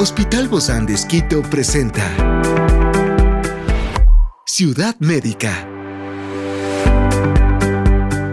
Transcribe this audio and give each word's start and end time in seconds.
Hospital 0.00 0.46
Bozán 0.46 0.86
de 0.86 0.94
Esquito 0.94 1.42
presenta 1.42 2.04
Ciudad 4.46 4.94
Médica. 5.00 5.68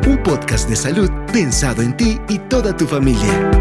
Un 0.08 0.22
podcast 0.24 0.70
de 0.70 0.76
salud 0.76 1.10
pensado 1.34 1.82
en 1.82 1.98
ti 1.98 2.20
y 2.30 2.38
toda 2.38 2.78
tu 2.78 2.86
familia. 2.86 3.52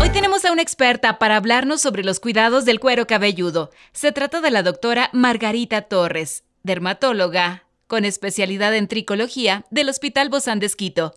Hoy 0.00 0.10
tenemos 0.10 0.44
a 0.44 0.52
una 0.52 0.62
experta 0.62 1.18
para 1.18 1.34
hablarnos 1.34 1.80
sobre 1.80 2.04
los 2.04 2.20
cuidados 2.20 2.64
del 2.64 2.78
cuero 2.78 3.08
cabelludo. 3.08 3.72
Se 3.90 4.12
trata 4.12 4.40
de 4.40 4.52
la 4.52 4.62
doctora 4.62 5.10
Margarita 5.12 5.82
Torres, 5.82 6.44
dermatóloga 6.62 7.64
con 7.88 8.04
especialidad 8.04 8.76
en 8.76 8.86
tricología 8.86 9.64
del 9.72 9.88
Hospital 9.88 10.28
Bozán 10.28 10.60
de 10.60 10.66
Esquito. 10.66 11.16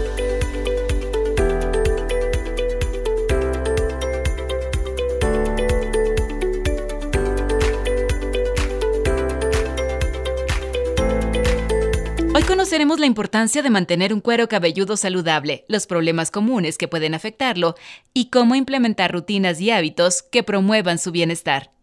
Conoceremos 12.71 13.01
la 13.01 13.05
importancia 13.05 13.61
de 13.61 13.69
mantener 13.69 14.13
un 14.13 14.21
cuero 14.21 14.47
cabelludo 14.47 14.95
saludable, 14.95 15.65
los 15.67 15.87
problemas 15.87 16.31
comunes 16.31 16.77
que 16.77 16.87
pueden 16.87 17.13
afectarlo 17.13 17.75
y 18.13 18.29
cómo 18.29 18.55
implementar 18.55 19.11
rutinas 19.11 19.59
y 19.59 19.71
hábitos 19.71 20.21
que 20.21 20.41
promuevan 20.41 20.97
su 20.97 21.11
bienestar. 21.11 21.73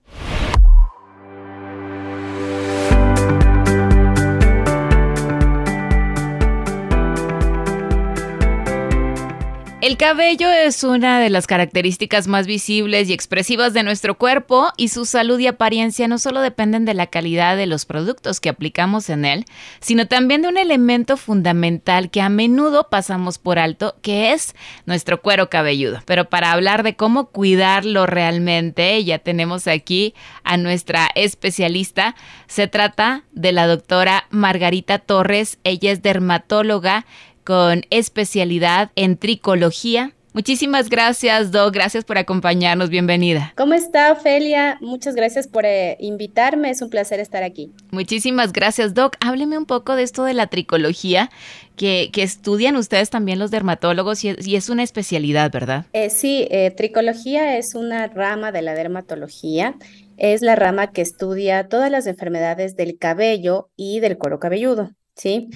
El 9.88 9.96
cabello 9.96 10.50
es 10.50 10.84
una 10.84 11.18
de 11.18 11.30
las 11.30 11.46
características 11.46 12.26
más 12.26 12.46
visibles 12.46 13.08
y 13.08 13.14
expresivas 13.14 13.72
de 13.72 13.82
nuestro 13.82 14.18
cuerpo 14.18 14.68
y 14.76 14.88
su 14.88 15.06
salud 15.06 15.38
y 15.38 15.46
apariencia 15.46 16.08
no 16.08 16.18
solo 16.18 16.42
dependen 16.42 16.84
de 16.84 16.92
la 16.92 17.06
calidad 17.06 17.56
de 17.56 17.64
los 17.64 17.86
productos 17.86 18.38
que 18.38 18.50
aplicamos 18.50 19.08
en 19.08 19.24
él, 19.24 19.46
sino 19.80 20.06
también 20.06 20.42
de 20.42 20.48
un 20.48 20.58
elemento 20.58 21.16
fundamental 21.16 22.10
que 22.10 22.20
a 22.20 22.28
menudo 22.28 22.90
pasamos 22.90 23.38
por 23.38 23.58
alto, 23.58 23.96
que 24.02 24.34
es 24.34 24.54
nuestro 24.84 25.22
cuero 25.22 25.48
cabelludo. 25.48 26.02
Pero 26.04 26.28
para 26.28 26.52
hablar 26.52 26.82
de 26.82 26.94
cómo 26.94 27.30
cuidarlo 27.30 28.04
realmente, 28.04 29.02
ya 29.04 29.18
tenemos 29.18 29.66
aquí 29.66 30.12
a 30.44 30.58
nuestra 30.58 31.08
especialista. 31.14 32.14
Se 32.46 32.68
trata 32.68 33.24
de 33.32 33.52
la 33.52 33.66
doctora 33.66 34.26
Margarita 34.28 34.98
Torres. 34.98 35.58
Ella 35.64 35.92
es 35.92 36.02
dermatóloga 36.02 37.06
con 37.48 37.86
especialidad 37.88 38.90
en 38.94 39.16
tricología. 39.16 40.12
Muchísimas 40.34 40.90
gracias, 40.90 41.50
Doc. 41.50 41.72
Gracias 41.72 42.04
por 42.04 42.18
acompañarnos. 42.18 42.90
Bienvenida. 42.90 43.54
¿Cómo 43.56 43.72
está, 43.72 44.12
Ofelia? 44.12 44.76
Muchas 44.82 45.14
gracias 45.14 45.48
por 45.48 45.64
eh, 45.64 45.96
invitarme. 45.98 46.68
Es 46.68 46.82
un 46.82 46.90
placer 46.90 47.20
estar 47.20 47.42
aquí. 47.42 47.72
Muchísimas 47.90 48.52
gracias, 48.52 48.92
Doc. 48.92 49.16
Hábleme 49.20 49.56
un 49.56 49.64
poco 49.64 49.96
de 49.96 50.02
esto 50.02 50.24
de 50.24 50.34
la 50.34 50.48
tricología 50.48 51.30
que, 51.74 52.10
estudian 52.16 52.76
ustedes 52.76 53.08
también 53.08 53.38
los 53.38 53.50
dermatólogos 53.50 54.24
y, 54.24 54.54
es 54.54 54.68
una 54.68 54.82
especialidad, 54.82 55.50
¿verdad? 55.50 55.86
Eh, 55.94 56.10
sí, 56.10 56.46
eh, 56.50 56.70
tricología 56.76 57.56
es 57.56 57.74
una 57.74 58.08
rama 58.08 58.52
de 58.52 58.60
la 58.60 58.74
dermatología. 58.74 59.74
Es 60.18 60.42
la 60.42 60.54
rama 60.54 60.92
que 60.92 61.00
estudia 61.00 61.66
todas 61.66 61.90
las 61.90 62.06
enfermedades 62.06 62.76
del 62.76 62.98
cabello 62.98 63.70
y 63.74 64.00
del 64.00 64.18
cuero 64.18 64.38
cabelludo. 64.38 64.90
¿sí? 65.18 65.50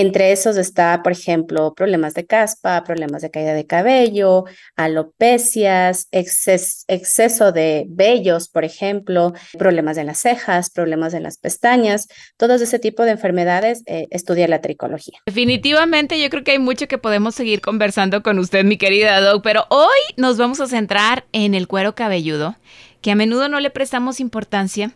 Entre 0.00 0.30
esos 0.30 0.56
está, 0.56 1.02
por 1.02 1.10
ejemplo, 1.10 1.74
problemas 1.74 2.14
de 2.14 2.24
caspa, 2.24 2.84
problemas 2.84 3.20
de 3.20 3.32
caída 3.32 3.52
de 3.52 3.66
cabello, 3.66 4.44
alopecias, 4.76 6.06
exceso 6.12 7.50
de 7.50 7.84
vellos, 7.88 8.48
por 8.48 8.64
ejemplo, 8.64 9.32
problemas 9.58 9.96
en 9.96 10.06
las 10.06 10.18
cejas, 10.18 10.70
problemas 10.70 11.14
en 11.14 11.24
las 11.24 11.36
pestañas, 11.36 12.06
todos 12.36 12.60
ese 12.60 12.78
tipo 12.78 13.02
de 13.02 13.10
enfermedades 13.10 13.82
eh, 13.86 14.06
estudia 14.10 14.46
la 14.46 14.60
tricología. 14.60 15.18
Definitivamente 15.26 16.22
yo 16.22 16.30
creo 16.30 16.44
que 16.44 16.52
hay 16.52 16.60
mucho 16.60 16.86
que 16.86 16.98
podemos 16.98 17.34
seguir 17.34 17.60
conversando 17.60 18.22
con 18.22 18.38
usted, 18.38 18.64
mi 18.64 18.76
querida 18.76 19.20
Doc, 19.20 19.42
pero 19.42 19.64
hoy 19.68 19.98
nos 20.16 20.38
vamos 20.38 20.60
a 20.60 20.68
centrar 20.68 21.24
en 21.32 21.54
el 21.54 21.66
cuero 21.66 21.96
cabelludo, 21.96 22.54
que 23.00 23.10
a 23.10 23.16
menudo 23.16 23.48
no 23.48 23.58
le 23.58 23.70
prestamos 23.70 24.20
importancia 24.20 24.92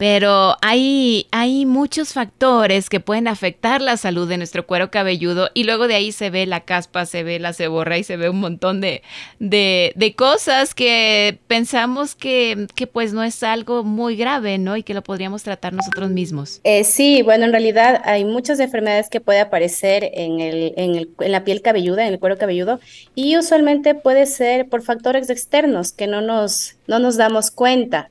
pero 0.00 0.56
hay, 0.62 1.26
hay 1.30 1.66
muchos 1.66 2.14
factores 2.14 2.88
que 2.88 3.00
pueden 3.00 3.28
afectar 3.28 3.82
la 3.82 3.98
salud 3.98 4.26
de 4.26 4.38
nuestro 4.38 4.66
cuero 4.66 4.90
cabelludo 4.90 5.50
y 5.52 5.64
luego 5.64 5.88
de 5.88 5.94
ahí 5.94 6.10
se 6.10 6.30
ve 6.30 6.46
la 6.46 6.60
caspa, 6.60 7.04
se 7.04 7.22
ve 7.22 7.38
la 7.38 7.52
ceborra 7.52 7.98
y 7.98 8.02
se 8.02 8.16
ve 8.16 8.30
un 8.30 8.40
montón 8.40 8.80
de, 8.80 9.02
de, 9.40 10.14
cosas 10.16 10.74
que 10.74 11.38
pensamos 11.48 12.14
que, 12.14 12.66
que, 12.74 12.86
pues 12.86 13.12
no 13.12 13.22
es 13.22 13.42
algo 13.42 13.84
muy 13.84 14.16
grave, 14.16 14.56
¿no? 14.56 14.78
Y 14.78 14.84
que 14.84 14.94
lo 14.94 15.02
podríamos 15.02 15.42
tratar 15.42 15.74
nosotros 15.74 16.08
mismos. 16.08 16.62
Eh, 16.64 16.84
sí, 16.84 17.20
bueno, 17.20 17.44
en 17.44 17.52
realidad 17.52 18.00
hay 18.06 18.24
muchas 18.24 18.58
enfermedades 18.58 19.10
que 19.10 19.20
puede 19.20 19.40
aparecer 19.40 20.10
en, 20.14 20.40
el, 20.40 20.72
en, 20.78 20.94
el, 20.94 21.10
en 21.20 21.30
la 21.30 21.44
piel 21.44 21.60
cabelluda, 21.60 22.06
en 22.06 22.14
el 22.14 22.18
cuero 22.18 22.38
cabelludo, 22.38 22.80
y 23.14 23.36
usualmente 23.36 23.94
puede 23.94 24.24
ser 24.24 24.66
por 24.66 24.80
factores 24.80 25.28
externos 25.28 25.92
que 25.92 26.06
no 26.06 26.22
nos, 26.22 26.76
no 26.86 27.00
nos 27.00 27.18
damos 27.18 27.50
cuenta. 27.50 28.08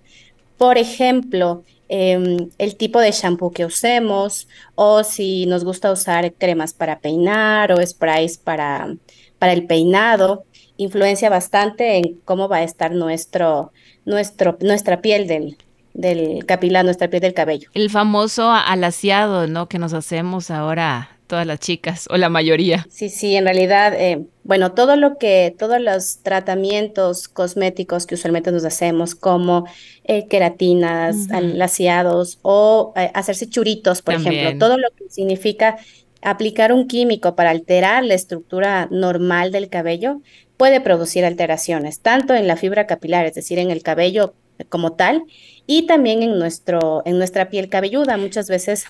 Por 0.59 0.78
ejemplo, 0.78 1.63
Em, 1.91 2.50
el 2.59 2.75
tipo 2.75 3.00
de 3.00 3.11
shampoo 3.11 3.50
que 3.50 3.66
usemos 3.66 4.47
o 4.75 5.03
si 5.03 5.47
nos 5.47 5.63
gusta 5.63 5.91
usar 5.91 6.31
cremas 6.33 6.72
para 6.72 7.00
peinar 7.00 7.72
o 7.72 7.83
sprays 7.83 8.38
para, 8.38 8.95
para 9.39 9.53
el 9.53 9.66
peinado, 9.66 10.45
influencia 10.78 11.31
bastante 11.31 11.97
en 11.97 12.19
cómo 12.25 12.47
va 12.47 12.57
a 12.57 12.63
estar 12.63 12.91
nuestro, 12.91 13.72
nuestro, 14.05 14.55
nuestra 14.61 15.01
piel 15.01 15.25
del, 15.25 15.57
del 15.95 16.45
capilar, 16.45 16.85
nuestra 16.85 17.09
piel 17.09 17.22
del 17.22 17.33
cabello. 17.33 17.69
El 17.73 17.89
famoso 17.89 18.51
alaciado, 18.51 19.47
¿no? 19.47 19.67
Que 19.67 19.79
nos 19.79 19.94
hacemos 19.94 20.51
ahora 20.51 21.19
todas 21.29 21.45
las 21.45 21.59
chicas 21.59 22.07
o 22.09 22.17
la 22.17 22.28
mayoría. 22.28 22.85
Sí, 22.90 23.07
sí, 23.07 23.35
en 23.35 23.45
realidad, 23.45 23.94
eh, 23.94 24.25
bueno, 24.44 24.73
todo 24.73 24.97
lo 24.97 25.17
que, 25.17 25.56
todos 25.57 25.79
los 25.79 26.23
tratamientos 26.23 27.29
cosméticos 27.29 28.07
que 28.07 28.16
usualmente 28.16 28.51
nos 28.51 28.66
hacemos, 28.66 29.16
como 29.16 29.66
eh, 30.03 30.28
queratinas, 30.28 31.28
laciados 31.29 32.40
o 32.41 32.94
eh, 32.97 33.12
hacerse 33.13 33.47
churitos, 33.47 34.01
por 34.01 34.16
ejemplo, 34.16 34.57
todo 34.57 34.78
lo 34.78 34.90
que 34.97 35.07
significa 35.09 35.78
aplicar 36.22 36.73
un 36.73 36.88
químico 36.88 37.35
para 37.35 37.51
alterar 37.51 38.03
la 38.03 38.16
estructura 38.16 38.88
normal 38.91 39.51
del 39.51 39.69
cabello 39.69 40.22
puede 40.57 40.81
producir 40.81 41.23
alteraciones, 41.23 42.01
tanto 42.01 42.34
en 42.34 42.47
la 42.47 42.57
fibra 42.57 42.88
capilar, 42.88 43.25
es 43.25 43.35
decir, 43.35 43.59
en 43.59 43.72
el 43.72 43.84
cabello 43.84 44.34
como 44.67 44.94
tal, 44.94 45.23
y 45.67 45.84
también 45.84 46.23
en, 46.23 46.38
nuestro, 46.38 47.03
en 47.06 47.17
nuestra 47.17 47.50
piel 47.50 47.69
cabelluda. 47.69 48.17
Muchas 48.17 48.50
veces 48.50 48.88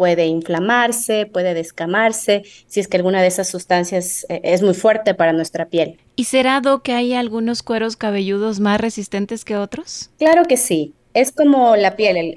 puede 0.00 0.24
inflamarse, 0.24 1.26
puede 1.26 1.52
descamarse, 1.52 2.42
si 2.66 2.80
es 2.80 2.88
que 2.88 2.96
alguna 2.96 3.20
de 3.20 3.28
esas 3.28 3.48
sustancias 3.48 4.24
eh, 4.30 4.40
es 4.44 4.62
muy 4.62 4.72
fuerte 4.72 5.12
para 5.12 5.34
nuestra 5.34 5.66
piel. 5.66 5.98
¿Y 6.16 6.24
será, 6.24 6.62
Do, 6.62 6.82
que 6.82 6.92
hay 6.92 7.12
algunos 7.12 7.62
cueros 7.62 7.98
cabelludos 7.98 8.60
más 8.60 8.80
resistentes 8.80 9.44
que 9.44 9.58
otros? 9.58 10.08
Claro 10.18 10.44
que 10.46 10.56
sí. 10.56 10.94
Es 11.12 11.32
como 11.32 11.76
la 11.76 11.96
piel, 11.96 12.32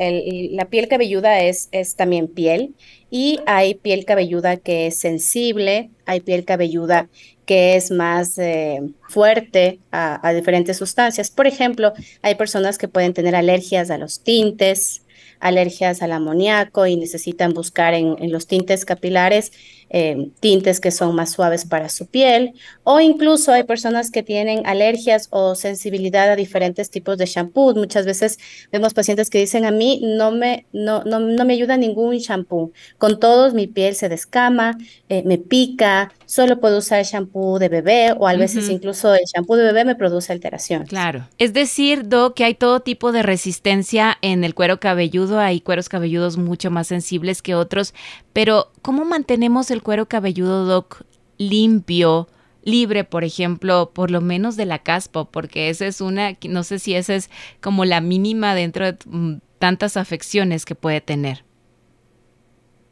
la 0.52 0.66
piel 0.66 0.90
cabelluda 0.90 1.40
es, 1.40 1.70
es 1.72 1.96
también 1.96 2.28
piel 2.28 2.74
y 3.10 3.40
hay 3.46 3.76
piel 3.76 4.04
cabelluda 4.04 4.58
que 4.58 4.88
es 4.88 5.00
sensible, 5.00 5.90
hay 6.06 6.20
piel 6.20 6.44
cabelluda 6.44 7.08
que 7.46 7.78
es 7.78 7.92
más 7.92 8.38
eh, 8.40 8.82
fuerte 9.08 9.80
a, 9.92 10.28
a, 10.28 10.34
diferentes 10.34 10.76
sustancias. 10.76 11.30
Por 11.32 11.48
ejemplo, 11.48 11.94
hay 12.24 12.36
personas 12.36 12.78
que 12.78 12.90
pueden 12.90 13.14
tener 13.14 13.36
alergias 13.36 13.90
a 13.90 13.98
los 13.98 14.22
tintes, 14.22 15.03
alergias 15.44 16.02
al 16.02 16.14
amoníaco 16.14 16.88
y 16.88 16.96
necesitan 16.96 17.54
buscar 17.54 17.94
en, 17.94 18.32
los 18.32 18.48
tintes 18.48 18.86
capilares 18.86 19.52
eh, 19.94 20.32
tintes 20.40 20.80
que 20.80 20.92
son 20.92 21.16
más 21.16 21.32
suaves 21.32 21.66
para 21.66 21.88
su 21.88 22.08
piel 22.08 22.54
o 22.84 23.00
incluso 23.00 23.54
hay 23.54 23.64
personas 23.64 24.12
que 24.12 24.24
tienen 24.24 24.66
alergias 24.66 25.28
o 25.30 25.56
sensibilidad 25.56 26.30
a 26.32 26.36
diferentes 26.36 26.90
tipos 26.90 27.18
de 27.18 27.28
shampoo. 27.28 27.74
Muchas 27.76 28.06
veces 28.06 28.40
vemos 28.72 28.94
pacientes 28.94 29.30
que 29.30 29.38
dicen 29.38 29.66
a 29.66 29.72
mí 29.72 30.02
no 30.04 30.32
me, 30.32 30.66
no, 30.74 31.04
no, 31.04 31.20
me 31.46 31.54
ayuda 31.54 31.78
ningún 31.78 32.18
shampoo. 32.18 32.74
Con 32.98 33.20
todos 33.20 33.54
mi 33.54 33.68
piel 33.68 33.96
se 33.96 34.10
descama, 34.10 34.78
eh, 35.10 35.24
me 35.26 35.38
pica, 35.38 36.12
solo 36.26 36.60
puedo 36.60 36.80
usar 36.80 37.06
shampoo 37.06 37.60
de 37.60 37.70
bebé 37.70 38.14
o 38.18 38.28
a 38.28 38.34
veces 38.36 38.70
incluso 38.70 39.14
el 39.14 39.26
shampoo 39.26 39.56
de 39.56 39.64
bebé 39.64 39.86
me 39.86 39.96
produce 39.96 40.34
alteración. 40.34 40.88
Claro. 40.88 41.30
Es 41.38 41.54
decir, 41.54 42.08
Do, 42.08 42.34
que 42.34 42.44
hay 42.44 42.56
todo 42.56 42.80
tipo 42.80 43.12
de 43.12 43.22
resistencia 43.22 44.18
en 44.22 44.44
el 44.44 44.56
cuero 44.56 44.80
cabelludo. 44.80 45.40
Hay 45.40 45.62
cueros 45.62 45.88
cabelludos 45.88 46.38
mucho 46.38 46.72
más 46.72 46.88
sensibles 46.88 47.42
que 47.44 47.54
otros. 47.54 47.94
Pero, 48.34 48.72
¿cómo 48.82 49.06
mantenemos 49.06 49.70
el 49.70 49.83
cuero 49.84 50.08
cabelludo, 50.08 50.66
Doc, 50.66 51.04
limpio, 51.38 52.28
libre, 52.64 53.04
por 53.04 53.24
ejemplo, 53.24 53.92
por 53.94 54.12
lo 54.12 54.22
menos 54.22 54.56
de 54.56 54.66
la 54.66 54.80
caspa, 54.80 55.26
porque 55.26 55.70
esa 55.70 55.86
es 55.86 56.02
una, 56.02 56.38
no 56.48 56.64
sé 56.64 56.80
si 56.80 56.96
esa 56.96 57.16
es 57.16 57.30
como 57.62 57.86
la 57.86 58.02
mínima 58.02 58.56
dentro 58.56 58.86
de 58.86 58.98
mm, 59.06 59.36
tantas 59.60 59.98
afecciones 59.98 60.66
que 60.66 60.76
puede 60.76 61.02
tener. 61.02 61.44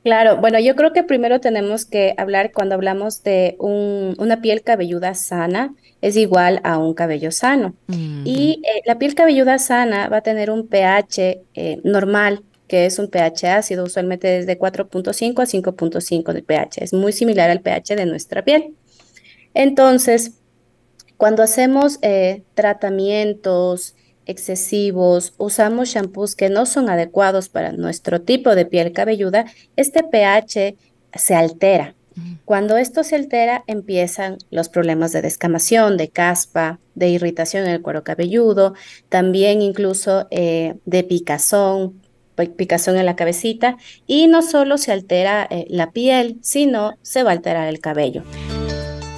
Claro, 0.04 0.38
bueno, 0.38 0.60
yo 0.60 0.76
creo 0.76 0.94
que 0.94 1.04
primero 1.04 1.40
tenemos 1.40 1.86
que 1.86 2.16
hablar 2.18 2.52
cuando 2.52 2.74
hablamos 2.74 3.22
de 3.22 3.56
una 3.60 4.42
piel 4.42 4.64
cabelluda 4.64 5.14
sana, 5.14 5.76
es 6.02 6.18
igual 6.18 6.60
a 6.64 6.80
un 6.80 6.96
cabello 6.96 7.30
sano. 7.32 7.76
Y 7.88 8.62
eh, 8.64 8.82
la 8.86 8.98
piel 8.98 9.14
cabelluda 9.14 9.60
sana 9.60 10.10
va 10.10 10.18
a 10.18 10.22
tener 10.22 10.50
un 10.50 10.68
pH 10.68 11.42
eh, 11.54 11.80
normal, 11.84 12.42
que 12.72 12.86
es 12.86 13.00
un 13.00 13.10
pH 13.10 13.50
ácido, 13.50 13.84
usualmente 13.84 14.30
desde 14.30 14.58
4.5 14.58 15.42
a 15.42 15.46
5.5 15.46 16.32
de 16.32 16.42
pH. 16.42 16.82
Es 16.82 16.94
muy 16.94 17.12
similar 17.12 17.50
al 17.50 17.60
pH 17.60 17.98
de 17.98 18.06
nuestra 18.06 18.46
piel. 18.46 18.78
Entonces, 19.54 20.36
cuando 21.18 21.44
hacemos 21.44 22.00
eh, 22.02 22.44
tratamientos, 22.54 23.96
excesivos, 24.26 25.34
usamos 25.38 25.90
shampoos 25.90 26.38
que 26.38 26.50
no 26.50 26.66
son 26.66 26.90
adecuados 26.90 27.50
para 27.50 27.74
nuestro 27.74 28.22
tipo 28.22 28.56
de 28.56 28.66
piel 28.66 28.94
cabelluda, 28.94 29.48
este 29.76 30.04
pH 30.04 30.78
se 31.14 31.36
altera. 31.36 31.94
Cuando 32.46 32.78
esto 32.78 33.04
se 33.04 33.18
altera, 33.18 33.66
empiezan 33.68 34.38
los 34.50 34.70
problemas 34.70 35.12
de 35.12 35.22
descamación, 35.22 35.98
de 35.98 36.08
caspa, 36.08 36.80
de 36.96 37.10
irritación 37.10 37.66
en 37.66 37.72
el 37.72 37.82
cuero 37.82 38.06
cabelludo, 38.06 38.76
también 39.10 39.62
incluso 39.62 40.28
eh, 40.32 40.76
de 40.86 41.04
picazón, 41.04 42.01
picazón 42.50 42.98
en 42.98 43.06
la 43.06 43.16
cabecita, 43.16 43.78
y 44.08 44.28
no 44.28 44.42
solo 44.42 44.78
se 44.78 44.92
altera 44.92 45.48
eh, 45.50 45.66
la 45.70 45.92
piel, 45.92 46.40
sino 46.42 46.98
se 47.02 47.24
va 47.24 47.30
a 47.30 47.34
alterar 47.34 47.68
el 47.68 47.80
cabello. 47.80 48.24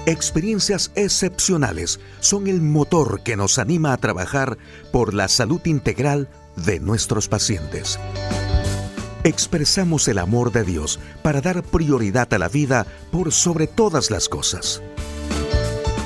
Experiencias 0.05 0.91
excepcionales 0.95 2.01
son 2.19 2.47
el 2.47 2.61
motor 2.61 3.21
que 3.23 3.37
nos 3.37 3.57
anima 3.57 3.93
a 3.93 3.97
trabajar 3.97 4.57
por 4.91 5.13
la 5.13 5.29
salud 5.29 5.61
integral 5.65 6.27
de 6.57 6.81
nuestros 6.81 7.29
pacientes. 7.29 7.97
Expresamos 9.23 10.09
el 10.09 10.19
amor 10.19 10.51
de 10.51 10.65
Dios 10.65 10.99
para 11.21 11.39
dar 11.39 11.63
prioridad 11.63 12.33
a 12.33 12.37
la 12.37 12.49
vida 12.49 12.85
por 13.11 13.31
sobre 13.31 13.67
todas 13.67 14.11
las 14.11 14.27
cosas. 14.27 14.81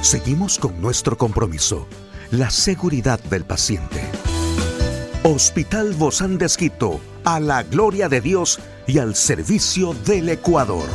Seguimos 0.02 0.60
con 0.60 0.80
nuestro 0.80 1.18
compromiso, 1.18 1.88
la 2.30 2.52
seguridad 2.52 3.20
del 3.20 3.46
paciente. 3.46 4.17
Hospital 5.29 5.91
Bozán 5.91 6.38
de 6.38 6.47
a 7.25 7.39
la 7.41 7.63
gloria 7.63 8.07
de 8.07 8.21
Dios 8.21 8.59
y 8.88 9.00
al 9.00 9.13
servicio 9.13 9.94
del 10.06 10.29
Ecuador. 10.29 10.88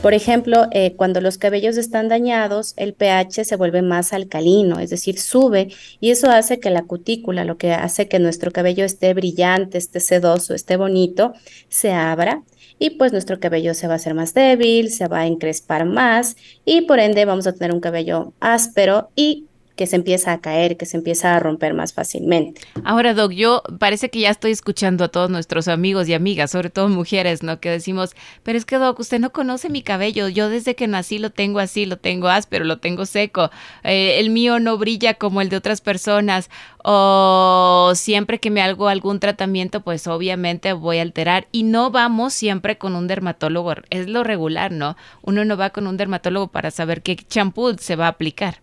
Por 0.00 0.14
ejemplo, 0.14 0.66
eh, 0.70 0.94
cuando 0.96 1.20
los 1.20 1.36
cabellos 1.36 1.76
están 1.76 2.08
dañados, 2.08 2.72
el 2.78 2.94
pH 2.94 3.44
se 3.44 3.56
vuelve 3.56 3.82
más 3.82 4.14
alcalino, 4.14 4.78
es 4.78 4.88
decir, 4.88 5.18
sube 5.18 5.68
y 6.00 6.08
eso 6.08 6.30
hace 6.30 6.58
que 6.58 6.70
la 6.70 6.84
cutícula, 6.84 7.44
lo 7.44 7.58
que 7.58 7.72
hace 7.72 8.08
que 8.08 8.18
nuestro 8.18 8.50
cabello 8.50 8.86
esté 8.86 9.12
brillante, 9.12 9.76
esté 9.76 10.00
sedoso, 10.00 10.54
esté 10.54 10.78
bonito, 10.78 11.34
se 11.68 11.92
abra 11.92 12.44
y 12.78 12.90
pues 12.90 13.12
nuestro 13.12 13.40
cabello 13.40 13.74
se 13.74 13.88
va 13.88 13.92
a 13.92 13.96
hacer 13.96 14.14
más 14.14 14.32
débil, 14.32 14.90
se 14.90 15.06
va 15.06 15.18
a 15.18 15.26
encrespar 15.26 15.84
más 15.84 16.34
y 16.64 16.80
por 16.82 16.98
ende 16.98 17.26
vamos 17.26 17.46
a 17.46 17.52
tener 17.52 17.72
un 17.72 17.80
cabello 17.80 18.32
áspero 18.40 19.10
y 19.16 19.47
que 19.78 19.86
se 19.86 19.94
empieza 19.94 20.32
a 20.32 20.40
caer, 20.40 20.76
que 20.76 20.86
se 20.86 20.96
empieza 20.96 21.36
a 21.36 21.38
romper 21.38 21.72
más 21.72 21.92
fácilmente. 21.92 22.60
Ahora, 22.82 23.14
Doc, 23.14 23.30
yo 23.30 23.62
parece 23.78 24.10
que 24.10 24.18
ya 24.18 24.30
estoy 24.30 24.50
escuchando 24.50 25.04
a 25.04 25.08
todos 25.08 25.30
nuestros 25.30 25.68
amigos 25.68 26.08
y 26.08 26.14
amigas, 26.14 26.50
sobre 26.50 26.68
todo 26.68 26.88
mujeres, 26.88 27.44
¿no? 27.44 27.60
Que 27.60 27.70
decimos, 27.70 28.16
pero 28.42 28.58
es 28.58 28.64
que, 28.64 28.76
Doc, 28.76 28.98
usted 28.98 29.20
no 29.20 29.30
conoce 29.30 29.70
mi 29.70 29.82
cabello. 29.82 30.26
Yo 30.26 30.48
desde 30.48 30.74
que 30.74 30.88
nací 30.88 31.20
lo 31.20 31.30
tengo 31.30 31.60
así, 31.60 31.86
lo 31.86 31.96
tengo 31.96 32.26
áspero, 32.26 32.64
lo 32.64 32.80
tengo 32.80 33.06
seco. 33.06 33.52
Eh, 33.84 34.18
el 34.18 34.30
mío 34.30 34.58
no 34.58 34.78
brilla 34.78 35.14
como 35.14 35.42
el 35.42 35.48
de 35.48 35.56
otras 35.58 35.80
personas. 35.80 36.50
O 36.82 37.92
siempre 37.94 38.40
que 38.40 38.50
me 38.50 38.62
hago 38.62 38.88
algún 38.88 39.20
tratamiento, 39.20 39.82
pues 39.82 40.08
obviamente 40.08 40.72
voy 40.72 40.98
a 40.98 41.02
alterar. 41.02 41.46
Y 41.52 41.62
no 41.62 41.92
vamos 41.92 42.34
siempre 42.34 42.78
con 42.78 42.96
un 42.96 43.06
dermatólogo. 43.06 43.74
Es 43.90 44.08
lo 44.08 44.24
regular, 44.24 44.72
¿no? 44.72 44.96
Uno 45.22 45.44
no 45.44 45.56
va 45.56 45.70
con 45.70 45.86
un 45.86 45.96
dermatólogo 45.96 46.48
para 46.48 46.72
saber 46.72 47.02
qué 47.02 47.14
champú 47.14 47.76
se 47.78 47.94
va 47.94 48.06
a 48.06 48.08
aplicar. 48.08 48.58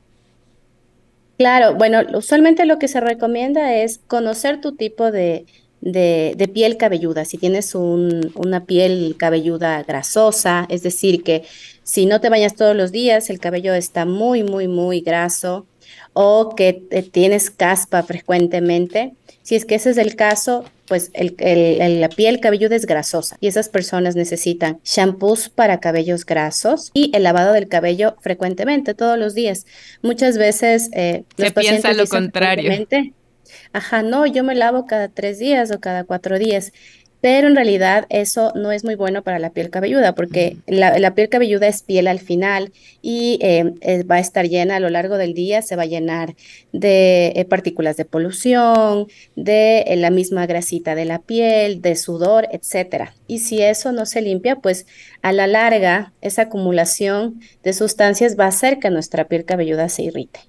Claro, 1.38 1.76
bueno, 1.76 2.02
usualmente 2.14 2.66
lo 2.66 2.80
que 2.80 2.88
se 2.88 3.02
recomienda 3.02 3.76
es 3.76 4.00
conocer 4.08 4.62
tu 4.62 4.76
tipo 4.76 5.12
de, 5.12 5.46
de, 5.82 6.50
piel 6.54 6.78
cabelluda. 6.78 7.26
Si 7.26 7.38
tienes 7.38 7.76
un, 7.76 8.32
una 8.36 8.66
piel 8.66 9.16
cabelluda 9.18 9.84
grasosa, 9.84 10.66
es 10.70 10.82
decir, 10.82 11.24
que 11.24 11.44
si 11.84 12.06
no 12.06 12.22
te 12.22 12.30
bañas 12.30 12.56
todos 12.56 12.76
los 12.76 12.92
días, 12.92 13.30
el 13.30 13.40
cabello 13.40 13.74
está 13.74 14.06
muy, 14.06 14.44
muy, 14.44 14.68
muy 14.68 15.02
graso, 15.02 15.68
o 16.14 16.56
que 16.56 16.74
tienes 17.12 17.50
caspa 17.50 18.04
frecuentemente. 18.04 19.14
Si 19.44 19.56
es 19.56 19.66
que 19.66 19.76
ese 19.76 19.92
es 19.92 19.98
el 19.98 20.16
caso, 20.16 20.66
pues 20.88 21.12
la 21.16 22.10
piel 22.10 22.40
cabelluda 22.40 22.76
es 22.76 22.86
grasosa 22.86 23.38
y 23.40 23.48
esas 23.48 23.70
personas 23.70 24.16
necesitan 24.16 24.80
shampoos 24.84 25.50
para 25.50 25.80
cabellos 25.80 26.26
grasos 26.26 26.92
y 26.94 27.12
el 27.16 27.24
lavado 27.24 27.54
del 27.54 27.68
cabello 27.68 28.16
frecuentemente, 28.22 28.94
todos 28.94 29.18
los 29.18 29.34
días. 29.34 29.66
Muchas 30.02 30.38
veces 30.38 30.90
eh, 30.94 31.24
los 31.38 31.50
Se 31.50 31.54
piensa 31.54 31.94
lo 31.94 32.08
contrario. 32.08 32.72
Ajá, 33.74 34.04
no, 34.04 34.26
yo 34.26 34.44
me 34.44 34.56
lavo 34.56 34.86
cada 34.86 35.10
tres 35.10 35.40
días 35.40 35.72
o 35.72 35.80
cada 35.80 36.04
cuatro 36.04 36.40
días 36.40 36.72
pero 37.26 37.48
en 37.48 37.56
realidad 37.56 38.06
eso 38.10 38.52
no 38.54 38.72
es 38.72 38.84
muy 38.84 38.94
bueno 38.94 39.24
para 39.24 39.40
la 39.40 39.50
piel 39.50 39.72
cabelluda 39.72 40.14
porque 40.14 40.58
la, 40.68 41.16
piel 41.16 41.28
cabelluda 41.28 41.66
es 41.66 41.82
piel 41.82 42.06
al 42.06 42.20
final 42.20 42.72
y 43.02 43.40
eh, 43.42 44.04
va 44.04 44.18
a 44.18 44.20
estar 44.20 44.48
llena 44.48 44.76
a 44.76 44.80
lo 44.80 44.92
largo 44.92 45.18
del 45.18 45.34
día, 45.34 45.64
se 45.64 45.76
va 45.76 45.82
a 45.82 45.88
llenar 45.88 46.36
de 46.72 47.34
eh, 47.36 47.46
partículas 47.46 47.98
de 47.98 48.06
polución, 48.06 49.08
de 49.36 49.80
eh, 49.88 49.96
la 49.96 50.12
misma 50.12 50.46
grasita 50.46 50.94
de 50.94 51.06
la 51.06 51.18
piel, 51.18 51.82
de 51.82 51.96
sudor, 51.96 52.48
etcétera. 52.52 53.16
Y 53.26 53.40
si 53.40 53.60
eso 53.60 53.92
no 53.92 54.06
se 54.06 54.22
limpia, 54.22 54.58
pues 54.58 54.86
a 55.24 55.32
la 55.32 55.48
larga 55.48 56.14
esa 56.22 56.44
acumulación 56.44 57.42
de 57.64 57.74
sustancias 57.74 58.38
va 58.40 58.46
a 58.46 58.50
hacer 58.50 58.78
que 58.78 58.92
nuestra 58.92 59.28
piel 59.28 59.46
cabelluda 59.46 59.90
se 59.90 60.04
irrite 60.04 60.42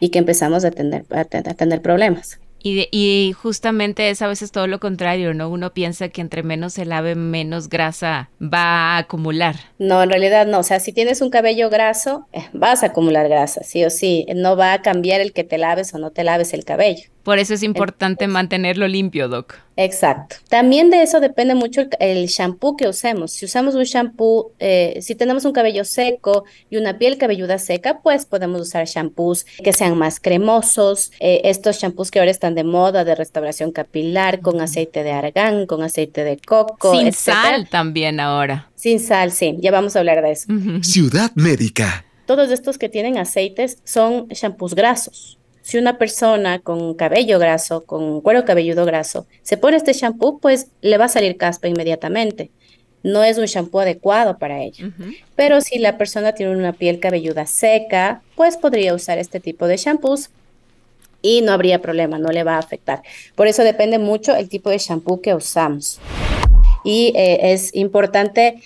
y 0.00 0.08
que 0.08 0.18
empezamos 0.18 0.64
a 0.64 0.72
tener, 0.72 1.04
a 1.10 1.24
tener 1.24 1.80
problemas. 1.80 2.40
Y, 2.62 2.88
y, 2.90 3.32
justamente 3.32 4.10
es 4.10 4.20
a 4.20 4.26
veces 4.26 4.50
todo 4.50 4.66
lo 4.66 4.80
contrario, 4.80 5.32
¿no? 5.34 5.48
Uno 5.48 5.72
piensa 5.72 6.08
que 6.08 6.20
entre 6.20 6.42
menos 6.42 6.74
se 6.74 6.84
lave, 6.84 7.14
menos 7.14 7.68
grasa 7.68 8.30
va 8.42 8.96
a 8.96 8.98
acumular. 8.98 9.56
No, 9.78 10.02
en 10.02 10.10
realidad 10.10 10.46
no. 10.46 10.58
O 10.58 10.62
sea, 10.62 10.80
si 10.80 10.92
tienes 10.92 11.20
un 11.20 11.30
cabello 11.30 11.70
graso, 11.70 12.26
eh, 12.32 12.46
vas 12.52 12.82
a 12.82 12.86
acumular 12.86 13.28
grasa, 13.28 13.62
sí 13.62 13.84
o 13.84 13.90
sí. 13.90 14.26
No 14.34 14.56
va 14.56 14.72
a 14.72 14.82
cambiar 14.82 15.20
el 15.20 15.32
que 15.32 15.44
te 15.44 15.58
laves 15.58 15.94
o 15.94 15.98
no 15.98 16.10
te 16.10 16.24
laves 16.24 16.52
el 16.52 16.64
cabello. 16.64 17.08
Por 17.22 17.38
eso 17.38 17.54
es 17.54 17.62
importante 17.62 18.26
mantenerlo 18.26 18.88
limpio, 18.88 19.28
Doc. 19.28 19.56
Exacto. 19.76 20.36
También 20.48 20.90
de 20.90 21.02
eso 21.02 21.20
depende 21.20 21.54
mucho 21.54 21.82
el, 22.00 22.26
shampoo 22.26 22.76
que 22.76 22.88
usemos. 22.88 23.32
Si 23.32 23.44
usamos 23.44 23.74
un 23.74 23.84
shampoo, 23.84 24.52
eh, 24.58 24.98
si 25.02 25.14
tenemos 25.14 25.44
un 25.44 25.52
cabello 25.52 25.84
seco 25.84 26.44
y 26.68 26.78
una 26.78 26.98
piel 26.98 27.16
cabelluda 27.16 27.58
seca, 27.58 28.00
pues 28.02 28.26
podemos 28.26 28.60
usar 28.60 28.86
shampoos 28.86 29.46
que 29.62 29.72
sean 29.72 29.96
más 29.96 30.18
cremosos. 30.18 31.12
Eh, 31.20 31.42
estos 31.44 31.78
shampoos 31.78 32.10
que 32.10 32.18
ahora 32.18 32.30
están 32.30 32.54
de 32.54 32.64
moda 32.64 33.04
de 33.04 33.14
restauración 33.14 33.70
capilar 33.70 34.40
con 34.40 34.60
aceite 34.60 35.04
de 35.04 35.12
argán, 35.12 35.66
con 35.66 35.82
aceite 35.82 36.24
de 36.24 36.38
coco. 36.38 36.98
Sin 36.98 37.12
sal 37.12 37.68
también 37.68 38.18
ahora. 38.18 38.70
Sin 38.74 38.98
sal, 38.98 39.30
sí. 39.30 39.56
Ya 39.60 39.70
vamos 39.70 39.94
a 39.94 40.00
hablar 40.00 40.22
de 40.22 40.32
eso. 40.32 40.48
Ciudad 40.82 41.30
Médica. 41.34 42.04
Todos 42.26 42.50
estos 42.50 42.78
que 42.78 42.88
tienen 42.88 43.16
aceites 43.16 43.78
son 43.84 44.28
shampoos 44.28 44.74
grasos. 44.74 45.37
Si 45.68 45.76
una 45.76 45.98
persona 45.98 46.60
con 46.60 46.94
cabello 46.94 47.38
graso, 47.38 47.84
con 47.84 48.22
cuero 48.22 48.46
cabelludo 48.46 48.86
graso, 48.86 49.26
se 49.42 49.58
pone 49.58 49.76
este 49.76 49.92
shampoo, 49.92 50.38
pues 50.38 50.68
le 50.80 50.96
va 50.96 51.04
a 51.04 51.08
salir 51.10 51.36
caspa 51.36 51.68
inmediatamente. 51.68 52.50
No 53.02 53.22
es 53.22 53.36
un 53.36 53.44
shampoo 53.44 53.80
adecuado 53.80 54.38
para 54.38 54.62
ello. 54.62 54.90
Pero 55.36 55.60
si 55.60 55.78
la 55.78 55.98
persona 55.98 56.32
tiene 56.32 56.56
una 56.56 56.72
piel 56.72 57.00
cabelluda 57.00 57.44
seca, 57.44 58.22
pues 58.34 58.56
podría 58.56 58.94
usar 58.94 59.18
este 59.18 59.40
tipo 59.40 59.66
de 59.66 59.76
shampoos 59.76 60.30
y 61.20 61.42
no 61.42 61.52
habría 61.52 61.82
problema, 61.82 62.18
no 62.18 62.30
le 62.30 62.44
va 62.44 62.54
a 62.54 62.60
afectar. 62.60 63.02
Por 63.34 63.46
eso 63.46 63.62
depende 63.62 63.98
mucho 63.98 64.34
el 64.34 64.48
tipo 64.48 64.70
de 64.70 64.78
shampoo 64.78 65.20
que 65.20 65.34
usamos. 65.34 66.00
Y 66.82 67.12
eh, 67.14 67.52
es 67.52 67.74
importante 67.74 68.62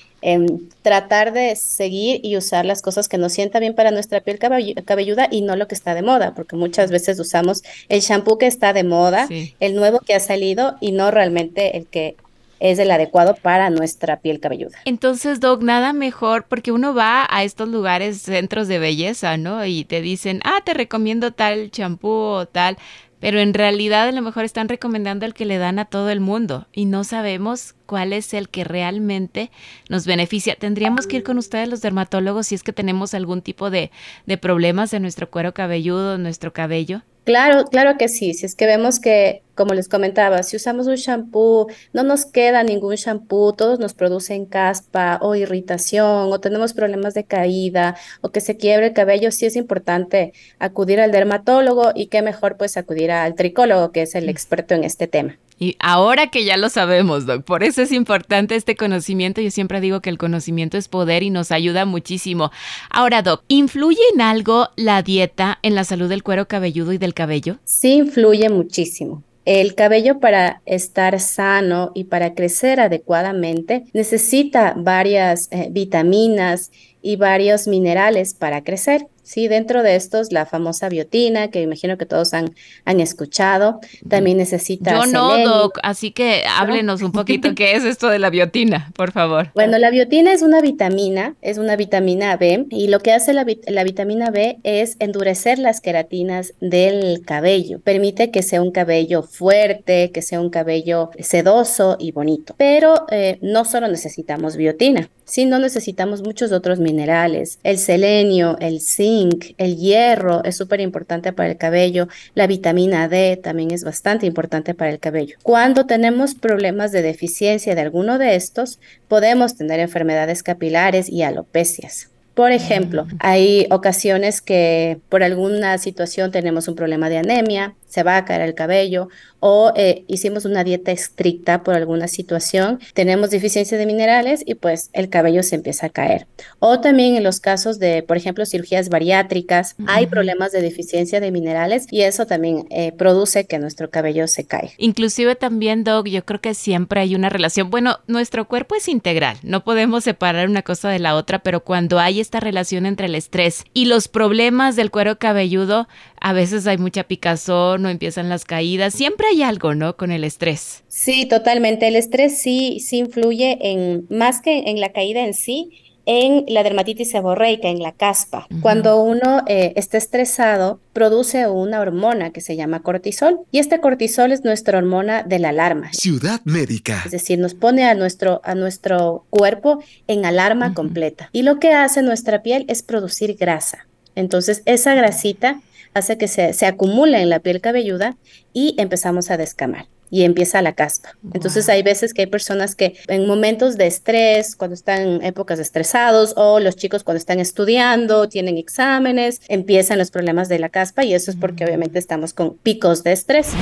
tratar 0.82 1.32
de 1.32 1.56
seguir 1.56 2.20
y 2.22 2.36
usar 2.36 2.64
las 2.64 2.80
cosas 2.80 3.08
que 3.08 3.18
nos 3.18 3.32
sienta 3.32 3.58
bien 3.58 3.74
para 3.74 3.90
nuestra 3.90 4.20
piel 4.20 4.38
cabelluda 4.38 5.28
y 5.30 5.42
no 5.42 5.56
lo 5.56 5.66
que 5.66 5.74
está 5.74 5.94
de 5.94 6.02
moda, 6.02 6.34
porque 6.34 6.56
muchas 6.56 6.90
veces 6.90 7.18
usamos 7.18 7.62
el 7.88 8.00
shampoo 8.00 8.38
que 8.38 8.46
está 8.46 8.72
de 8.72 8.84
moda, 8.84 9.28
el 9.58 9.74
nuevo 9.74 10.00
que 10.00 10.14
ha 10.14 10.20
salido 10.20 10.76
y 10.80 10.92
no 10.92 11.10
realmente 11.10 11.76
el 11.76 11.86
que 11.86 12.16
es 12.60 12.78
el 12.78 12.92
adecuado 12.92 13.34
para 13.34 13.70
nuestra 13.70 14.20
piel 14.20 14.38
cabelluda. 14.38 14.78
Entonces, 14.84 15.40
Doc, 15.40 15.62
nada 15.62 15.92
mejor 15.92 16.46
porque 16.48 16.70
uno 16.70 16.94
va 16.94 17.26
a 17.28 17.42
estos 17.42 17.68
lugares, 17.68 18.22
centros 18.22 18.68
de 18.68 18.78
belleza, 18.78 19.36
¿no? 19.36 19.66
Y 19.66 19.84
te 19.84 20.00
dicen, 20.00 20.40
ah, 20.44 20.60
te 20.64 20.72
recomiendo 20.72 21.32
tal 21.32 21.72
champú 21.72 22.08
o 22.08 22.46
tal, 22.46 22.78
pero 23.22 23.38
en 23.38 23.54
realidad 23.54 24.08
a 24.08 24.12
lo 24.12 24.20
mejor 24.20 24.44
están 24.44 24.68
recomendando 24.68 25.24
el 25.24 25.32
que 25.32 25.44
le 25.44 25.56
dan 25.56 25.78
a 25.78 25.84
todo 25.84 26.10
el 26.10 26.18
mundo 26.18 26.66
y 26.72 26.86
no 26.86 27.04
sabemos 27.04 27.76
cuál 27.86 28.12
es 28.12 28.34
el 28.34 28.48
que 28.48 28.64
realmente 28.64 29.52
nos 29.88 30.06
beneficia. 30.06 30.56
Tendríamos 30.56 31.06
que 31.06 31.18
ir 31.18 31.22
con 31.22 31.38
ustedes 31.38 31.68
los 31.68 31.82
dermatólogos 31.82 32.48
si 32.48 32.56
es 32.56 32.64
que 32.64 32.72
tenemos 32.72 33.14
algún 33.14 33.40
tipo 33.40 33.70
de, 33.70 33.92
de 34.26 34.38
problemas 34.38 34.92
en 34.92 35.02
nuestro 35.02 35.30
cuero 35.30 35.54
cabelludo, 35.54 36.16
en 36.16 36.24
nuestro 36.24 36.52
cabello. 36.52 37.02
Claro, 37.24 37.66
claro 37.66 37.96
que 37.98 38.08
sí. 38.08 38.34
Si 38.34 38.46
es 38.46 38.56
que 38.56 38.66
vemos 38.66 38.98
que, 38.98 39.42
como 39.54 39.74
les 39.74 39.88
comentaba, 39.88 40.42
si 40.42 40.56
usamos 40.56 40.88
un 40.88 40.96
shampoo, 40.96 41.68
no 41.92 42.02
nos 42.02 42.26
queda 42.26 42.64
ningún 42.64 42.96
shampoo, 42.96 43.52
todos 43.52 43.78
nos 43.78 43.94
producen 43.94 44.44
caspa 44.44 45.18
o 45.22 45.36
irritación 45.36 46.32
o 46.32 46.40
tenemos 46.40 46.72
problemas 46.72 47.14
de 47.14 47.24
caída 47.24 47.96
o 48.22 48.30
que 48.30 48.40
se 48.40 48.56
quiebre 48.56 48.88
el 48.88 48.92
cabello, 48.92 49.30
sí 49.30 49.46
es 49.46 49.54
importante 49.54 50.32
acudir 50.58 51.00
al 51.00 51.12
dermatólogo 51.12 51.92
y 51.94 52.08
qué 52.08 52.22
mejor 52.22 52.56
pues 52.56 52.76
acudir 52.76 53.12
al 53.12 53.36
tricólogo, 53.36 53.92
que 53.92 54.02
es 54.02 54.16
el 54.16 54.28
experto 54.28 54.74
en 54.74 54.82
este 54.82 55.06
tema. 55.06 55.38
Y 55.62 55.76
ahora 55.78 56.26
que 56.26 56.44
ya 56.44 56.56
lo 56.56 56.68
sabemos, 56.68 57.24
Doc, 57.24 57.44
por 57.44 57.62
eso 57.62 57.82
es 57.82 57.92
importante 57.92 58.56
este 58.56 58.74
conocimiento. 58.74 59.40
Yo 59.40 59.52
siempre 59.52 59.80
digo 59.80 60.00
que 60.00 60.10
el 60.10 60.18
conocimiento 60.18 60.76
es 60.76 60.88
poder 60.88 61.22
y 61.22 61.30
nos 61.30 61.52
ayuda 61.52 61.84
muchísimo. 61.84 62.50
Ahora, 62.90 63.22
Doc, 63.22 63.44
¿influye 63.46 64.00
en 64.12 64.22
algo 64.22 64.70
la 64.74 65.04
dieta 65.04 65.60
en 65.62 65.76
la 65.76 65.84
salud 65.84 66.08
del 66.08 66.24
cuero 66.24 66.48
cabelludo 66.48 66.92
y 66.92 66.98
del 66.98 67.14
cabello? 67.14 67.58
Sí, 67.62 67.92
influye 67.92 68.48
muchísimo. 68.48 69.22
El 69.44 69.76
cabello 69.76 70.18
para 70.18 70.62
estar 70.66 71.20
sano 71.20 71.92
y 71.94 72.04
para 72.04 72.34
crecer 72.34 72.80
adecuadamente 72.80 73.84
necesita 73.92 74.74
varias 74.76 75.46
eh, 75.52 75.68
vitaminas 75.70 76.72
y 77.02 77.14
varios 77.14 77.68
minerales 77.68 78.34
para 78.34 78.64
crecer. 78.64 79.06
Sí, 79.22 79.48
dentro 79.48 79.82
de 79.82 79.96
estos, 79.96 80.32
la 80.32 80.46
famosa 80.46 80.88
biotina, 80.88 81.48
que 81.50 81.62
imagino 81.62 81.96
que 81.96 82.06
todos 82.06 82.34
han, 82.34 82.54
han 82.84 83.00
escuchado, 83.00 83.80
también 84.08 84.36
necesita. 84.36 84.92
Yo 84.92 85.06
no, 85.06 85.38
Doc, 85.38 85.78
así 85.82 86.10
que 86.10 86.44
háblenos 86.48 87.02
un 87.02 87.12
poquito 87.12 87.54
qué 87.56 87.74
es 87.74 87.84
esto 87.84 88.08
de 88.08 88.18
la 88.18 88.30
biotina, 88.30 88.90
por 88.96 89.12
favor. 89.12 89.50
Bueno, 89.54 89.78
la 89.78 89.90
biotina 89.90 90.32
es 90.32 90.42
una 90.42 90.60
vitamina, 90.60 91.36
es 91.40 91.58
una 91.58 91.76
vitamina 91.76 92.36
B, 92.36 92.66
y 92.70 92.88
lo 92.88 93.00
que 93.00 93.12
hace 93.12 93.32
la, 93.32 93.46
la 93.66 93.84
vitamina 93.84 94.30
B 94.30 94.58
es 94.64 94.96
endurecer 94.98 95.58
las 95.58 95.80
queratinas 95.80 96.54
del 96.60 97.22
cabello. 97.24 97.80
Permite 97.80 98.30
que 98.30 98.42
sea 98.42 98.60
un 98.60 98.72
cabello 98.72 99.22
fuerte, 99.22 100.10
que 100.12 100.22
sea 100.22 100.40
un 100.40 100.50
cabello 100.50 101.10
sedoso 101.18 101.96
y 101.98 102.12
bonito. 102.12 102.54
Pero 102.56 103.06
eh, 103.10 103.38
no 103.40 103.64
solo 103.64 103.88
necesitamos 103.88 104.56
biotina, 104.56 105.08
sino 105.32 105.58
necesitamos 105.58 106.22
muchos 106.22 106.52
otros 106.52 106.78
minerales, 106.78 107.58
el 107.62 107.78
selenio, 107.78 108.58
el 108.60 108.82
zinc 108.82 109.54
el 109.56 109.78
hierro 109.78 110.44
es 110.44 110.58
súper 110.58 110.82
importante 110.82 111.32
para 111.32 111.48
el 111.48 111.56
cabello, 111.56 112.06
la 112.34 112.46
vitamina 112.46 113.08
D 113.08 113.40
también 113.42 113.70
es 113.70 113.82
bastante 113.82 114.26
importante 114.26 114.74
para 114.74 114.90
el 114.90 114.98
cabello. 114.98 115.38
Cuando 115.42 115.86
tenemos 115.86 116.34
problemas 116.34 116.92
de 116.92 117.00
deficiencia 117.00 117.74
de 117.74 117.80
alguno 117.80 118.18
de 118.18 118.34
estos, 118.34 118.78
podemos 119.08 119.56
tener 119.56 119.80
enfermedades 119.80 120.42
capilares 120.42 121.08
y 121.08 121.22
alopecias. 121.22 122.10
Por 122.34 122.52
ejemplo, 122.52 123.06
mm. 123.06 123.16
hay 123.20 123.66
ocasiones 123.70 124.42
que 124.42 125.00
por 125.08 125.22
alguna 125.22 125.78
situación 125.78 126.30
tenemos 126.30 126.68
un 126.68 126.74
problema 126.74 127.08
de 127.08 127.16
anemia, 127.16 127.74
se 127.92 128.02
va 128.02 128.16
a 128.16 128.24
caer 128.24 128.40
el 128.40 128.54
cabello 128.54 129.08
o 129.44 129.72
eh, 129.74 130.04
hicimos 130.06 130.44
una 130.44 130.62
dieta 130.62 130.92
estricta 130.92 131.62
por 131.62 131.74
alguna 131.74 132.06
situación, 132.06 132.78
tenemos 132.94 133.30
deficiencia 133.30 133.76
de 133.76 133.86
minerales 133.86 134.42
y 134.46 134.54
pues 134.54 134.88
el 134.92 135.10
cabello 135.10 135.42
se 135.42 135.56
empieza 135.56 135.86
a 135.86 135.90
caer. 135.90 136.28
O 136.60 136.80
también 136.80 137.16
en 137.16 137.24
los 137.24 137.40
casos 137.40 137.80
de, 137.80 138.04
por 138.04 138.16
ejemplo, 138.16 138.46
cirugías 138.46 138.88
bariátricas, 138.88 139.74
hay 139.86 140.06
problemas 140.06 140.52
de 140.52 140.62
deficiencia 140.62 141.18
de 141.18 141.32
minerales 141.32 141.86
y 141.90 142.02
eso 142.02 142.24
también 142.24 142.66
eh, 142.70 142.92
produce 142.92 143.44
que 143.44 143.58
nuestro 143.58 143.90
cabello 143.90 144.28
se 144.28 144.44
cae. 144.44 144.72
Inclusive 144.78 145.34
también, 145.34 145.82
Doc, 145.82 146.06
yo 146.06 146.24
creo 146.24 146.40
que 146.40 146.54
siempre 146.54 147.00
hay 147.00 147.14
una 147.16 147.28
relación. 147.28 147.68
Bueno, 147.68 147.98
nuestro 148.06 148.46
cuerpo 148.46 148.76
es 148.76 148.86
integral, 148.86 149.36
no 149.42 149.64
podemos 149.64 150.04
separar 150.04 150.48
una 150.48 150.62
cosa 150.62 150.88
de 150.88 151.00
la 151.00 151.16
otra, 151.16 151.40
pero 151.40 151.64
cuando 151.64 151.98
hay 151.98 152.20
esta 152.20 152.38
relación 152.38 152.86
entre 152.86 153.06
el 153.06 153.16
estrés 153.16 153.64
y 153.74 153.86
los 153.86 154.06
problemas 154.06 154.76
del 154.76 154.92
cuero 154.92 155.18
cabelludo, 155.18 155.88
a 156.22 156.32
veces 156.32 156.66
hay 156.68 156.78
mucha 156.78 157.02
picazón 157.02 157.82
no 157.82 157.88
empiezan 157.88 158.28
las 158.28 158.44
caídas. 158.44 158.94
Siempre 158.94 159.26
hay 159.26 159.42
algo, 159.42 159.74
¿no? 159.74 159.96
Con 159.96 160.12
el 160.12 160.22
estrés. 160.22 160.84
Sí, 160.88 161.26
totalmente. 161.26 161.88
El 161.88 161.96
estrés 161.96 162.38
sí, 162.38 162.78
sí 162.80 162.98
influye 162.98 163.58
en, 163.60 164.06
más 164.08 164.40
que 164.40 164.70
en 164.70 164.80
la 164.80 164.92
caída 164.92 165.24
en 165.24 165.34
sí, 165.34 165.70
en 166.06 166.44
la 166.48 166.62
dermatitis 166.62 167.10
seborreica, 167.10 167.68
en 167.68 167.80
la 167.80 167.92
caspa. 167.92 168.46
Cuando 168.60 169.02
uno 169.02 169.42
eh, 169.48 169.72
está 169.76 169.98
estresado, 169.98 170.80
produce 170.92 171.48
una 171.48 171.80
hormona 171.80 172.30
que 172.30 172.40
se 172.40 172.56
llama 172.56 172.82
cortisol 172.82 173.40
y 173.50 173.58
este 173.58 173.80
cortisol 173.80 174.30
es 174.30 174.44
nuestra 174.44 174.78
hormona 174.78 175.24
de 175.24 175.40
la 175.40 175.48
alarma. 175.48 175.92
Ciudad 175.92 176.40
médica. 176.44 177.02
Es 177.04 177.10
decir, 177.10 177.38
nos 177.38 177.54
pone 177.54 177.84
a 177.84 177.94
nuestro, 177.94 178.40
a 178.44 178.54
nuestro 178.54 179.26
cuerpo 179.30 179.82
en 180.06 180.24
alarma 180.24 180.72
completa. 180.74 181.30
Y 181.32 181.42
lo 181.42 181.58
que 181.58 181.72
hace 181.72 182.02
nuestra 182.02 182.42
piel 182.42 182.64
es 182.68 182.82
producir 182.82 183.36
grasa. 183.36 183.86
Entonces, 184.14 184.62
esa 184.66 184.94
grasita 184.94 185.60
hace 185.94 186.18
que 186.18 186.28
se, 186.28 186.52
se 186.52 186.66
acumule 186.66 187.20
en 187.20 187.30
la 187.30 187.40
piel 187.40 187.60
cabelluda 187.60 188.16
y 188.52 188.74
empezamos 188.78 189.30
a 189.30 189.36
descamar 189.36 189.86
y 190.12 190.24
empieza 190.24 190.60
la 190.60 190.74
caspa. 190.74 191.16
Entonces 191.32 191.70
hay 191.70 191.82
veces 191.82 192.12
que 192.12 192.20
hay 192.20 192.26
personas 192.26 192.74
que 192.74 192.96
en 193.08 193.26
momentos 193.26 193.78
de 193.78 193.86
estrés, 193.86 194.56
cuando 194.56 194.74
están 194.74 195.00
en 195.00 195.24
épocas 195.24 195.58
estresados 195.58 196.34
o 196.36 196.60
los 196.60 196.76
chicos 196.76 197.02
cuando 197.02 197.16
están 197.16 197.40
estudiando, 197.40 198.28
tienen 198.28 198.58
exámenes, 198.58 199.40
empiezan 199.48 199.96
los 199.96 200.10
problemas 200.10 200.50
de 200.50 200.58
la 200.58 200.68
caspa 200.68 201.02
y 201.02 201.14
eso 201.14 201.30
es 201.30 201.38
porque 201.38 201.64
obviamente 201.64 201.98
estamos 201.98 202.34
con 202.34 202.58
picos 202.58 203.04
de 203.04 203.12
estrés. 203.12 203.52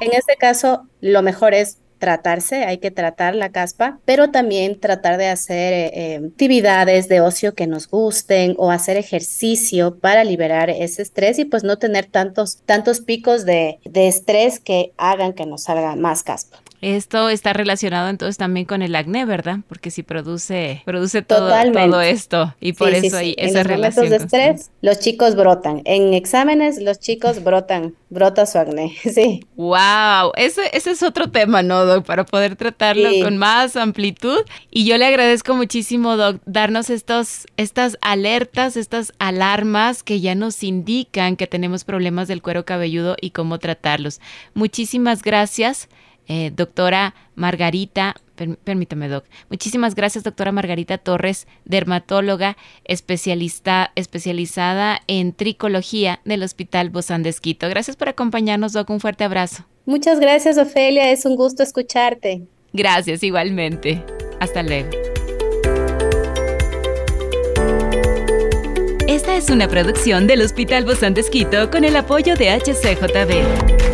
En 0.00 0.12
este 0.12 0.34
caso, 0.36 0.88
lo 1.00 1.22
mejor 1.22 1.54
es 1.54 1.78
tratarse, 1.98 2.64
hay 2.64 2.78
que 2.78 2.90
tratar 2.90 3.34
la 3.34 3.50
caspa, 3.50 3.98
pero 4.04 4.30
también 4.30 4.78
tratar 4.78 5.18
de 5.18 5.28
hacer 5.28 5.72
eh, 5.72 5.90
eh, 5.94 6.20
actividades 6.26 7.08
de 7.08 7.20
ocio 7.20 7.54
que 7.54 7.66
nos 7.66 7.88
gusten 7.88 8.54
o 8.58 8.70
hacer 8.70 8.96
ejercicio 8.96 9.96
para 9.98 10.24
liberar 10.24 10.70
ese 10.70 11.02
estrés 11.02 11.38
y 11.38 11.44
pues 11.44 11.64
no 11.64 11.78
tener 11.78 12.06
tantos, 12.06 12.58
tantos 12.66 13.00
picos 13.00 13.44
de, 13.44 13.78
de 13.84 14.08
estrés 14.08 14.60
que 14.60 14.92
hagan 14.96 15.32
que 15.32 15.46
nos 15.46 15.64
salga 15.64 15.96
más 15.96 16.22
caspa. 16.22 16.58
Esto 16.84 17.30
está 17.30 17.54
relacionado 17.54 18.10
entonces 18.10 18.36
también 18.36 18.66
con 18.66 18.82
el 18.82 18.94
acné, 18.94 19.24
¿verdad? 19.24 19.60
Porque 19.68 19.90
si 19.90 20.02
produce, 20.02 20.82
produce 20.84 21.22
todo, 21.22 21.48
todo 21.72 22.00
esto 22.02 22.54
y 22.60 22.74
por 22.74 22.90
eso 22.90 23.16
hay 23.16 23.34
esa 23.38 23.62
en 23.62 23.80
los 23.80 23.94
de 23.94 24.16
estrés, 24.16 24.70
los 24.82 25.00
chicos 25.00 25.34
brotan. 25.34 25.80
En 25.86 26.12
exámenes, 26.12 26.82
los 26.82 26.98
chicos 27.00 27.42
brotan, 27.42 27.94
brota 28.14 28.46
su 28.46 28.58
acné, 28.58 28.96
sí. 29.02 29.44
Wow, 29.56 30.32
ese, 30.36 30.62
ese 30.72 30.92
es 30.92 31.02
otro 31.02 31.30
tema, 31.30 31.62
¿no, 31.62 31.84
Doc? 31.84 32.06
Para 32.06 32.24
poder 32.24 32.56
tratarlo 32.56 33.10
con 33.22 33.36
más 33.36 33.76
amplitud. 33.76 34.38
Y 34.70 34.86
yo 34.86 34.96
le 34.96 35.04
agradezco 35.04 35.54
muchísimo, 35.54 36.16
Doc, 36.16 36.40
darnos 36.46 36.88
estos, 36.88 37.46
estas 37.58 37.98
alertas, 38.00 38.76
estas 38.76 39.12
alarmas 39.18 40.02
que 40.02 40.20
ya 40.20 40.34
nos 40.34 40.62
indican 40.62 41.36
que 41.36 41.46
tenemos 41.46 41.84
problemas 41.84 42.28
del 42.28 42.40
cuero 42.40 42.64
cabelludo 42.64 43.16
y 43.20 43.30
cómo 43.30 43.58
tratarlos. 43.58 44.20
Muchísimas 44.54 45.22
gracias. 45.22 45.88
Eh, 46.28 46.50
doctora 46.54 47.14
Margarita, 47.34 48.14
permítame, 48.64 49.08
doc. 49.08 49.24
Muchísimas 49.50 49.94
gracias, 49.94 50.24
doctora 50.24 50.52
Margarita 50.52 50.98
Torres, 50.98 51.46
dermatóloga 51.64 52.56
especialista, 52.84 53.92
especializada 53.94 55.00
en 55.06 55.32
tricología 55.32 56.20
del 56.24 56.42
Hospital 56.42 56.90
Bozán 56.90 57.22
de 57.22 57.30
Esquito. 57.30 57.68
Gracias 57.68 57.96
por 57.96 58.08
acompañarnos, 58.08 58.72
doc. 58.72 58.90
Un 58.90 59.00
fuerte 59.00 59.24
abrazo. 59.24 59.64
Muchas 59.86 60.18
gracias, 60.18 60.56
Ofelia. 60.58 61.10
Es 61.10 61.26
un 61.26 61.36
gusto 61.36 61.62
escucharte. 61.62 62.42
Gracias, 62.72 63.22
igualmente. 63.22 64.02
Hasta 64.40 64.62
luego. 64.62 64.90
Esta 69.06 69.36
es 69.36 69.50
una 69.50 69.68
producción 69.68 70.26
del 70.26 70.40
Hospital 70.40 70.84
Bozán 70.84 71.14
de 71.14 71.20
Esquito 71.20 71.70
con 71.70 71.84
el 71.84 71.94
apoyo 71.94 72.34
de 72.34 72.50
HCJB. 72.50 73.93